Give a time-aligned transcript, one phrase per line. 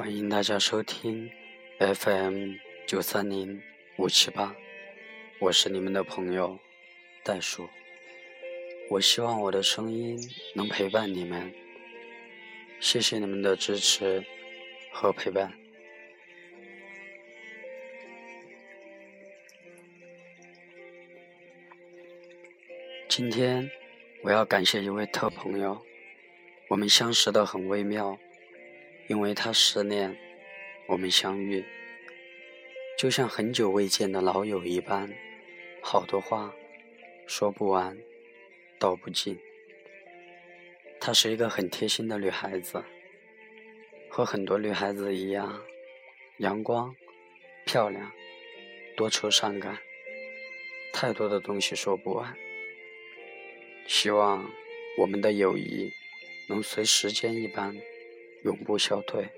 [0.00, 1.30] 欢迎大家收听
[1.78, 2.54] FM
[2.86, 3.60] 九三零
[3.98, 4.56] 五七八，
[5.38, 6.58] 我是你们的朋友
[7.22, 7.68] 袋鼠。
[8.88, 10.18] 我希望我的声音
[10.54, 11.52] 能陪伴你们，
[12.80, 14.24] 谢谢你们的支持
[14.90, 15.52] 和陪伴。
[23.06, 23.70] 今天
[24.22, 25.78] 我要感谢一位特朋友，
[26.70, 28.18] 我们相识的很微妙。
[29.10, 30.16] 因为他思念，
[30.86, 31.64] 我们相遇，
[32.96, 35.12] 就像很久未见的老友一般，
[35.82, 36.54] 好多话
[37.26, 37.98] 说不完，
[38.78, 39.36] 道不尽。
[41.00, 42.84] 她是一个很贴心的女孩子，
[44.08, 45.60] 和很多女孩子一样，
[46.36, 46.94] 阳光、
[47.66, 48.12] 漂亮、
[48.96, 49.76] 多愁善感，
[50.92, 52.32] 太多的东西说不完。
[53.88, 54.48] 希望
[54.98, 55.92] 我们的友谊
[56.48, 57.76] 能随时间一般。
[58.44, 59.28] 永不消退，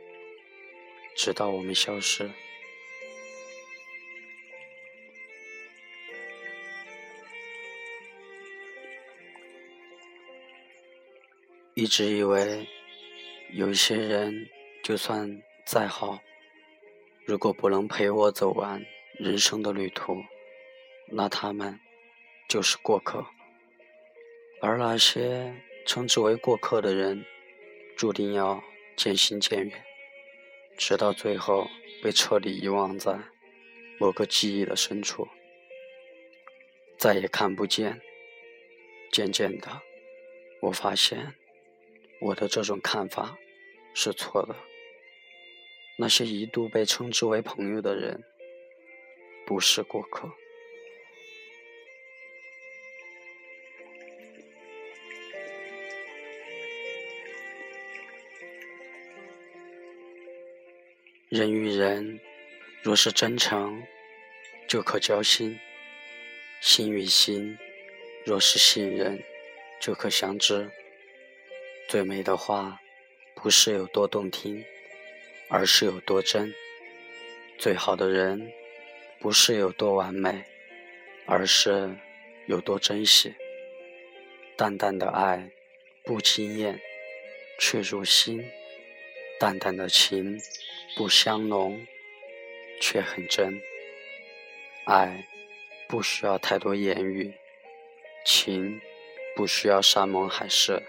[1.16, 2.30] 直到我们消失。
[11.74, 12.68] 一直以为，
[13.52, 14.48] 有一些人
[14.84, 16.20] 就算再好，
[17.24, 18.84] 如果不能陪我走完
[19.18, 20.22] 人生的旅途，
[21.08, 21.80] 那他们
[22.48, 23.26] 就是过客。
[24.60, 25.52] 而那些
[25.86, 27.24] 称之为过客的人，
[27.96, 28.62] 注定要。
[28.96, 29.84] 渐行渐远，
[30.76, 31.68] 直到最后
[32.02, 33.18] 被彻底遗忘在
[33.98, 35.28] 某个记忆的深处，
[36.98, 38.00] 再也看不见。
[39.10, 39.82] 渐渐的，
[40.62, 41.34] 我发现
[42.20, 43.36] 我的这种看法
[43.92, 44.56] 是错的。
[45.98, 48.24] 那些一度被称之为朋友的人，
[49.46, 50.32] 不是过客。
[61.32, 62.20] 人与人
[62.82, 63.82] 若是真诚，
[64.68, 65.58] 就可交心；
[66.60, 67.56] 心与心
[68.22, 69.18] 若是信任，
[69.80, 70.70] 就可相知。
[71.88, 72.78] 最美的话，
[73.34, 74.62] 不是有多动听，
[75.48, 76.52] 而是有多真；
[77.56, 78.52] 最好的人，
[79.18, 80.44] 不是有多完美，
[81.24, 81.96] 而是
[82.46, 83.34] 有多珍惜。
[84.54, 85.50] 淡淡的爱，
[86.04, 86.78] 不惊艳，
[87.58, 88.44] 却入心；
[89.40, 90.38] 淡淡的情。
[90.94, 91.86] 不香浓，
[92.78, 93.62] 却很真。
[94.84, 95.26] 爱
[95.88, 97.32] 不需要太多言语，
[98.26, 98.78] 情
[99.34, 100.82] 不需要山盟海誓。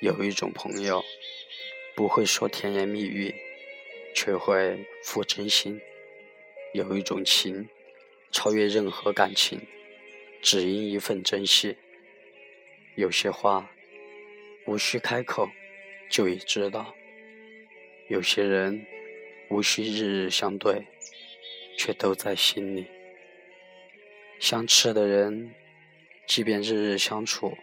[0.00, 1.04] 有一种朋友，
[1.94, 3.32] 不会说甜言蜜语，
[4.12, 5.78] 却会付真心；
[6.72, 7.68] 有一种情，
[8.32, 9.60] 超越任何感情，
[10.42, 11.76] 只因一份珍惜。
[12.96, 13.70] 有些话，
[14.66, 15.48] 无需开口，
[16.10, 16.92] 就已知道。
[18.08, 18.86] 有些人
[19.48, 20.86] 无需日日相对，
[21.78, 22.86] 却都在心里。
[24.38, 25.54] 相痴的人，
[26.26, 27.56] 即便日日相处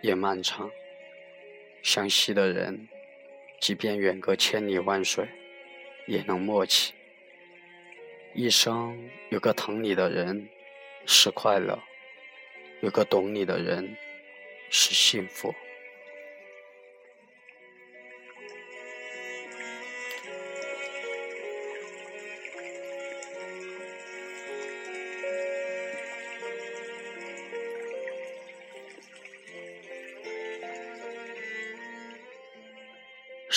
[0.00, 0.70] 也漫长；
[1.82, 2.88] 相惜的人，
[3.60, 5.28] 即便远隔千里万水
[6.06, 6.94] 也能默契。
[8.34, 10.48] 一生有个疼你的人
[11.04, 11.78] 是快乐，
[12.80, 13.96] 有个懂你的人
[14.70, 15.54] 是幸福。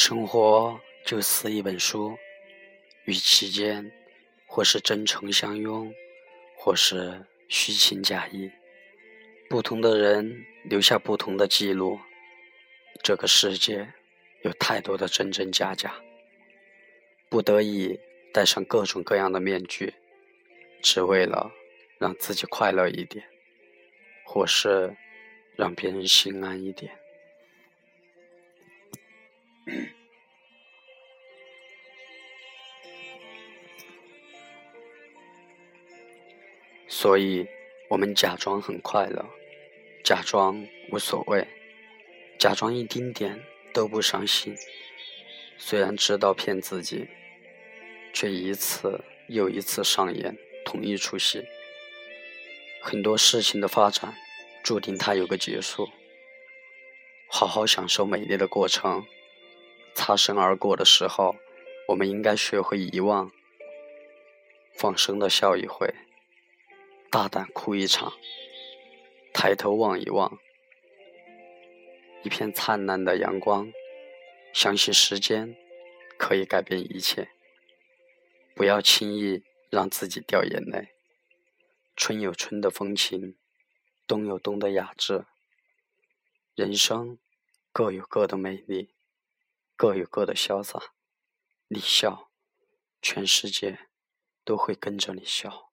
[0.02, 2.18] 生活就似一本书，
[3.04, 3.92] 与其间，
[4.48, 5.94] 或是真诚相拥，
[6.56, 8.50] 或是虚情假意。
[9.50, 12.00] 不同的人留下不同的记录。
[13.04, 13.94] 这个世界
[14.44, 15.94] 有太多的真真假假，
[17.28, 18.00] 不得已
[18.34, 19.94] 戴上各种各样的面具，
[20.82, 21.52] 只为了
[21.98, 23.26] 让自己快乐一点，
[24.26, 24.96] 或是
[25.58, 26.99] 让别人心安一点。
[36.88, 37.48] 所以，
[37.90, 39.26] 我们假装很快乐，
[40.04, 41.48] 假装无所谓，
[42.38, 43.42] 假装一丁点
[43.74, 44.58] 都不伤心。
[45.58, 47.08] 虽然知道骗自己，
[48.14, 51.46] 却一次又一次上演同一出戏。
[52.82, 54.16] 很多事情的发展，
[54.64, 55.90] 注定它有个结束。
[57.30, 59.06] 好好享受美丽的过程。
[59.94, 61.36] 擦身而过的时候，
[61.88, 63.32] 我们应该学会遗忘，
[64.76, 65.94] 放声的笑一回，
[67.10, 68.14] 大胆哭一场，
[69.34, 70.40] 抬头望一望，
[72.24, 73.72] 一片灿烂的阳光。
[74.52, 75.56] 相信时间
[76.18, 77.30] 可以改变一切。
[78.56, 80.90] 不要轻易让自己掉眼泪。
[81.96, 83.38] 春有春的风情，
[84.08, 85.26] 冬有冬的雅致。
[86.56, 87.20] 人生
[87.72, 88.90] 各有各的美丽，
[89.80, 90.78] 各有各的潇洒。
[91.70, 92.32] 你笑，
[93.02, 93.88] 全世界
[94.44, 95.72] 都会跟着你笑。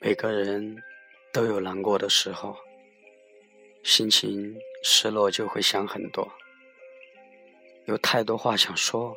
[0.00, 0.82] 每个人
[1.34, 2.56] 都有难过的时候，
[3.84, 6.32] 心情失落就会想很多，
[7.84, 9.14] 有太多话想说，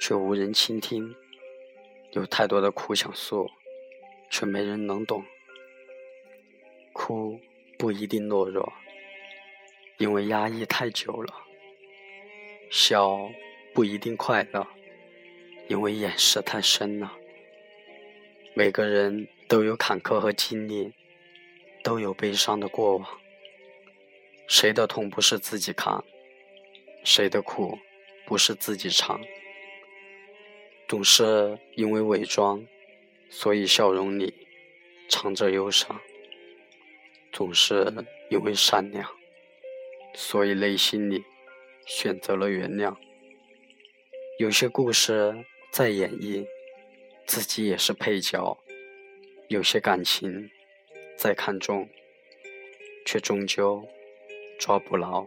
[0.00, 1.14] 却无人倾听；
[2.12, 3.50] 有太多的苦想诉，
[4.30, 5.24] 却没人能懂。
[6.92, 7.38] 哭
[7.78, 8.72] 不一定懦弱，
[9.98, 11.34] 因为压抑太久了；
[12.70, 13.30] 笑
[13.74, 14.66] 不一定快乐，
[15.68, 17.12] 因为掩饰太深了。
[18.54, 19.28] 每个人。
[19.48, 20.94] 都有坎坷和经历，
[21.84, 23.06] 都有悲伤的过往。
[24.48, 26.02] 谁的痛不是自己扛？
[27.04, 27.78] 谁的苦
[28.24, 29.20] 不是自己尝？
[30.92, 32.66] 总是因为伪装，
[33.30, 34.46] 所以笑容里
[35.08, 35.96] 藏着忧伤；
[37.32, 37.90] 总是
[38.28, 39.10] 因为善良，
[40.12, 41.24] 所以内心里
[41.86, 42.94] 选择了原谅。
[44.38, 46.46] 有些故事在演绎，
[47.24, 48.58] 自己也是配角。
[49.48, 50.50] 有些感情
[51.16, 51.88] 再看重，
[53.06, 53.88] 却终究
[54.60, 55.26] 抓不牢，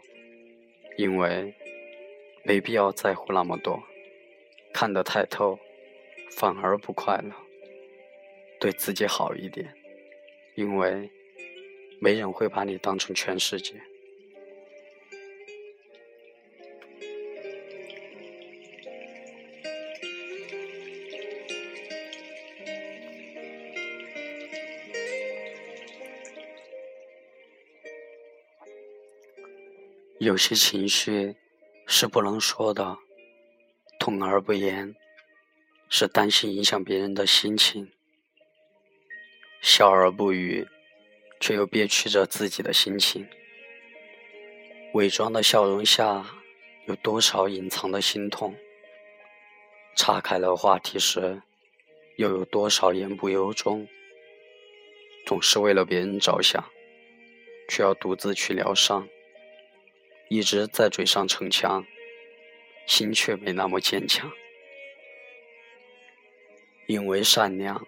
[0.95, 1.55] 因为
[2.43, 3.81] 没必要在乎那么多，
[4.77, 5.57] 看得太透
[6.31, 7.31] 反而不快乐。
[8.59, 9.73] 对自己好一点，
[10.55, 11.09] 因为
[12.01, 13.81] 没人会把你当成全世界。
[30.19, 31.33] 有些情绪
[31.87, 32.97] 是不能说的，
[34.05, 34.95] 痛而不言，
[35.89, 37.87] 是担心影响别人的心情；
[39.63, 40.67] 笑而不语，
[41.39, 43.27] 却又憋屈着自己的心情。
[44.93, 46.23] 伪装的笑容下，
[46.85, 48.55] 有多少隐藏的心痛？
[49.95, 51.41] 岔开了话题时，
[52.17, 53.87] 又有多少言不由衷？
[55.25, 56.63] 总是为了别人着想，
[57.67, 59.09] 却要独自去疗伤。
[60.29, 61.83] 一直在嘴上逞强，
[62.85, 64.31] 心却没那么坚强。
[66.87, 67.87] 因为善良，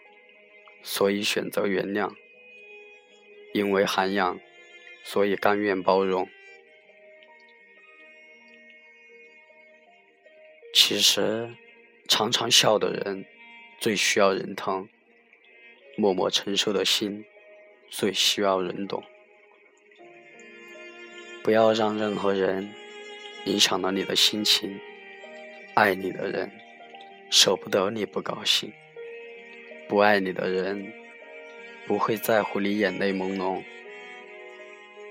[0.82, 2.16] 所以选择原谅；
[3.54, 4.40] 因为涵养，
[5.04, 6.28] 所以甘愿包容。
[10.74, 11.56] 其实，
[12.08, 13.26] 常常笑的人
[13.80, 14.90] 最需要人疼，
[15.96, 17.26] 默默承受的心
[17.90, 19.04] 最需要人懂。
[21.44, 22.74] 不要让任何人
[23.46, 24.80] 影响了你的心情。
[25.78, 26.52] 爱你的人
[27.30, 28.74] 舍不得你不高兴，
[29.88, 30.92] 不爱你的人
[31.86, 33.62] 不会在乎你眼泪朦胧。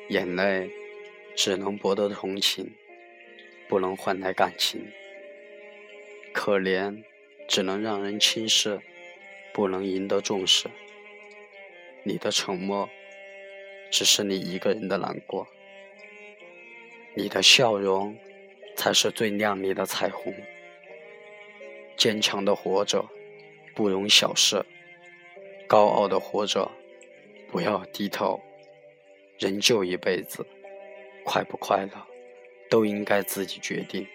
[0.08, 0.68] 眼泪
[1.36, 2.68] 只能博得同情，
[3.68, 4.90] 不能换来感情。
[6.32, 7.00] 可怜
[7.46, 8.80] 只能让人轻视，
[9.54, 10.68] 不能赢得重视。
[12.02, 12.90] 你的沉默
[13.92, 15.46] 只是你一个人的难过。
[17.14, 18.18] 你的笑容
[18.74, 20.34] 才是最亮丽的彩虹。
[21.96, 23.04] 坚强的活着，
[23.74, 24.64] 不容小视；
[25.66, 26.70] 高傲的活着，
[27.50, 28.40] 不要低头。
[29.38, 30.46] 人就一辈子，
[31.24, 32.06] 快不快乐，
[32.70, 34.06] 都应该自己决定。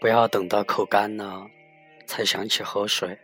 [0.00, 1.48] 不要等到口干了
[2.06, 3.16] 才想起喝水，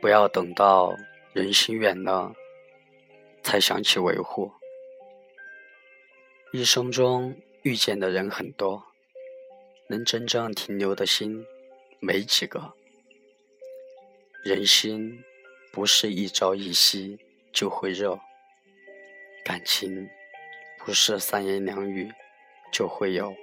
[0.00, 0.96] 不要等到
[1.32, 2.32] 人心远了
[3.42, 4.50] 才想起维护。
[6.52, 8.82] 一生中遇见的人很多，
[9.88, 11.44] 能真正停留的心
[12.00, 12.74] 没几个。
[14.42, 15.22] 人心
[15.70, 17.18] 不是一朝一夕
[17.52, 18.18] 就会热，
[19.44, 20.08] 感情
[20.78, 22.10] 不是三言两语
[22.72, 23.34] 就会有。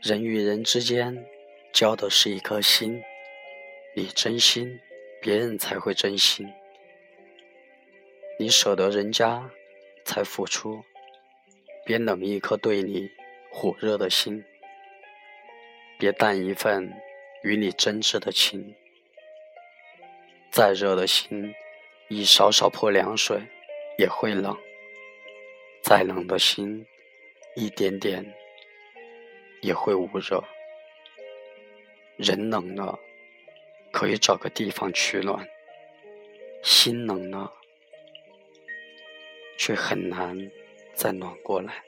[0.00, 1.26] 人与人之间
[1.72, 3.02] 交的是一颗心，
[3.92, 4.78] 你真心，
[5.20, 6.46] 别人才会真心；
[8.38, 9.50] 你舍得人家，
[10.04, 10.84] 才付出。
[11.84, 13.10] 别冷一颗对你
[13.50, 14.44] 火热的心，
[15.98, 16.92] 别淡一份
[17.42, 18.76] 与你真挚的情。
[20.52, 21.52] 再热的心，
[22.08, 23.40] 一勺勺泼凉水
[23.98, 24.56] 也会冷，
[25.82, 26.86] 再冷的心，
[27.56, 28.24] 一点点
[29.62, 30.40] 也会捂热。
[32.16, 32.96] 人冷了，
[33.92, 35.44] 可以找个地方取暖；
[36.62, 37.52] 心冷了，
[39.58, 40.50] 却很难
[40.94, 41.84] 再暖过来。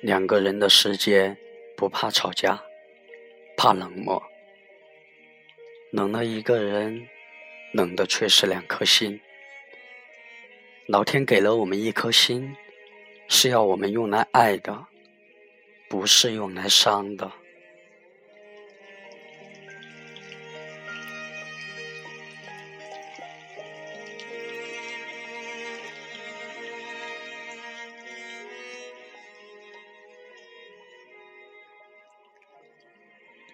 [0.00, 1.36] 两个人的世界
[1.76, 2.60] 不怕吵架，
[3.56, 4.20] 怕冷漠。
[5.92, 7.06] 冷了一个人，
[7.72, 9.20] 冷的却是两颗心。
[10.86, 12.54] 老天给了我们一颗心，
[13.28, 14.86] 是要我们用来爱的，
[15.88, 17.32] 不是用来伤的。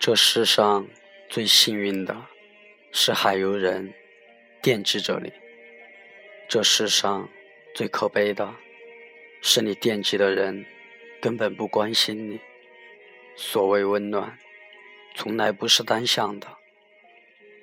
[0.01, 0.89] 这世上
[1.29, 2.17] 最幸运的，
[2.93, 3.93] 是还有人
[4.69, 5.31] 惦记着你；
[6.47, 7.27] 这世上
[7.75, 8.55] 最可悲的，
[9.41, 10.67] 是你惦记的人
[11.23, 12.39] 根本不关心你。
[13.35, 14.39] 所谓温暖，
[15.15, 16.47] 从来不是单向的。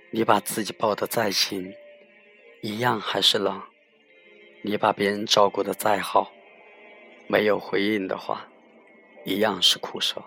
[0.10, 1.76] 你把自己抱得再紧，
[2.64, 3.62] 一样还是冷；
[4.64, 6.34] 你把别人照顾得再好，
[7.28, 8.50] 没有回应的话，
[9.26, 10.26] 一样是苦涩。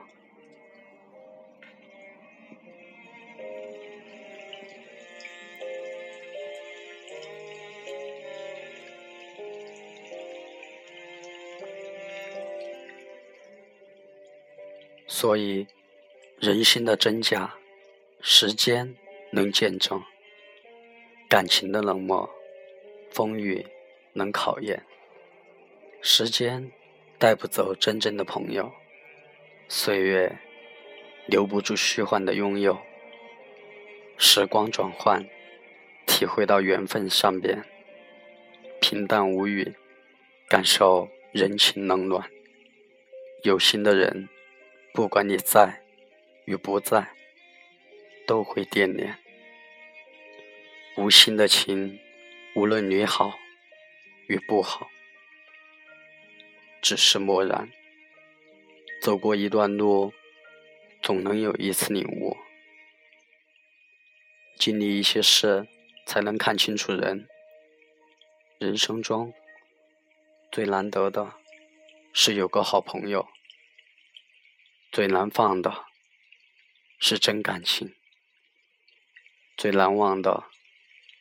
[15.21, 15.67] 所以，
[16.39, 17.57] 人心的真假，
[18.21, 18.95] 时间
[19.33, 19.99] 能见证；
[21.29, 22.31] 感情的冷漠，
[23.11, 23.67] 风雨
[24.13, 24.85] 能考验。
[26.01, 26.71] 时间
[27.19, 28.73] 带不走真正的朋友，
[29.67, 30.39] 岁月
[31.27, 32.79] 留不住虚幻的拥有。
[34.19, 35.29] 时光转换，
[36.07, 37.65] 体会到缘分善变，
[38.81, 39.75] 平淡无语，
[40.49, 42.31] 感受人情冷暖。
[43.43, 44.29] 有心的人。
[44.93, 45.83] 不管你在
[46.45, 47.09] 与不在，
[48.27, 49.19] 都会惦念。
[50.97, 52.01] 无心的情，
[52.57, 53.39] 无论你好
[54.27, 54.89] 与不好，
[56.83, 57.71] 只是漠然。
[59.01, 60.13] 走过一段路，
[61.01, 62.37] 总能有一次领悟。
[64.57, 65.69] 经历一些事，
[66.05, 67.29] 才能看清楚人。
[68.59, 69.33] 人生中
[70.51, 71.35] 最难得的，
[72.13, 73.29] 是有个好朋友。
[74.99, 75.87] 最难放的
[76.99, 77.95] 是真感情，
[79.57, 80.51] 最难忘的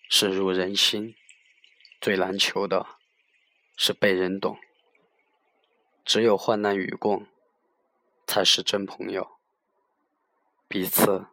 [0.10, 1.16] 是入人心，
[2.02, 2.98] 最难求的
[3.76, 4.58] 是被人懂。
[6.04, 7.28] 只有患难与共，
[8.26, 9.40] 才是真朋友。
[10.68, 11.28] 彼此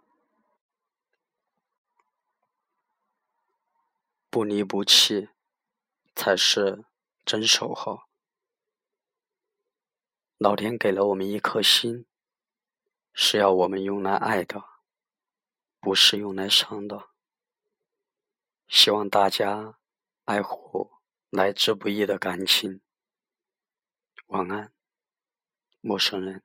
[4.28, 5.30] 不离不弃，
[6.14, 6.84] 才是
[7.24, 8.02] 真守候。
[10.36, 12.04] 老天给了我们一颗心。
[13.14, 14.62] 是要我们用来爱的，
[15.78, 17.11] 不是用来伤的。
[18.66, 19.78] 希望大家
[20.25, 20.90] 爱护
[21.30, 22.80] 来之不易的感情。
[24.26, 24.73] 晚安，
[25.80, 26.42] 陌生人。